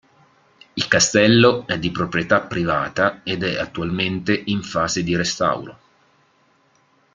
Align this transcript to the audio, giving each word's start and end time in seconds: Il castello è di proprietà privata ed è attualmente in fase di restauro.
Il 0.73 0.87
castello 0.87 1.67
è 1.67 1.77
di 1.77 1.91
proprietà 1.91 2.41
privata 2.41 3.19
ed 3.21 3.43
è 3.43 3.59
attualmente 3.59 4.33
in 4.47 4.63
fase 4.63 5.03
di 5.03 5.15
restauro. 5.15 5.77